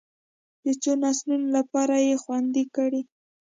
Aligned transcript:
د 0.63 0.65
څو 0.81 0.91
نسلونو 1.03 1.47
لپاره 1.57 1.95
یې 2.07 2.15
خوندي 2.23 2.63
کړي. 2.75 3.01